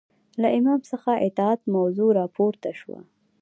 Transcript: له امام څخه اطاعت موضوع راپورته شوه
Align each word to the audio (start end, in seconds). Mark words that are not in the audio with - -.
له 0.41 0.47
امام 0.59 0.79
څخه 0.91 1.11
اطاعت 1.27 1.61
موضوع 1.75 2.09
راپورته 2.19 2.69
شوه 2.79 2.99